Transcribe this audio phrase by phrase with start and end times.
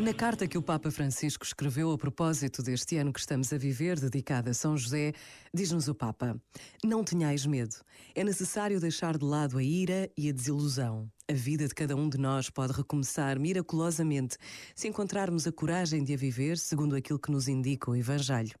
[0.00, 3.98] Na carta que o Papa Francisco escreveu a propósito deste ano que estamos a viver,
[3.98, 5.12] dedicada a São José,
[5.52, 6.40] diz-nos o Papa:
[6.84, 7.74] Não tenhais medo.
[8.14, 11.10] É necessário deixar de lado a ira e a desilusão.
[11.28, 14.36] A vida de cada um de nós pode recomeçar miraculosamente
[14.76, 18.54] se encontrarmos a coragem de a viver segundo aquilo que nos indica o Evangelho.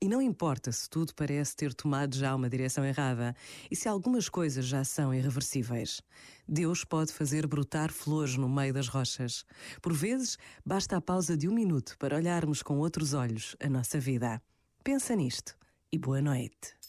[0.00, 3.34] E não importa se tudo parece ter tomado já uma direção errada
[3.68, 6.00] e se algumas coisas já são irreversíveis.
[6.48, 9.44] Deus pode fazer brotar flores no meio das rochas.
[9.80, 13.98] Por vezes, basta a pausa de um minuto para olharmos com outros olhos a nossa
[13.98, 14.40] vida.
[14.84, 15.56] Pensa nisto
[15.90, 16.81] e boa noite.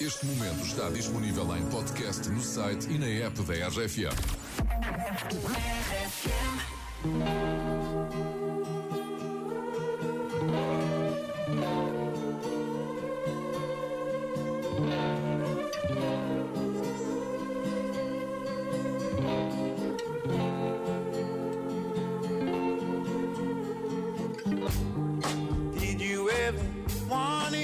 [0.00, 4.10] Este momento está disponível em podcast no site e na app da RFM.
[25.78, 26.60] Did you ever
[27.08, 27.63] want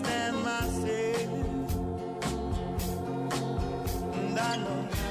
[0.00, 1.30] stand myself.
[4.14, 5.09] And I know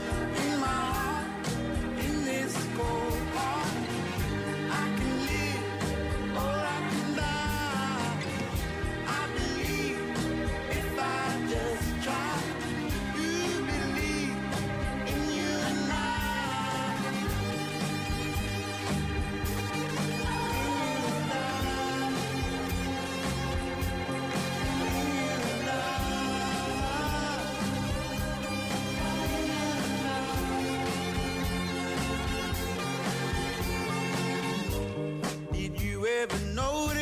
[36.19, 36.98] ever notice?